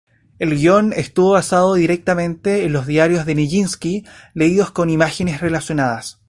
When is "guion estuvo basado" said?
0.57-1.75